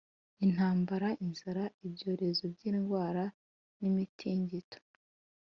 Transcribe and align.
Intambara, 0.45 1.07
inzara, 1.25 1.63
ibyorezo 1.87 2.43
by’indwara 2.53 3.23
n’imitingito 3.79 4.79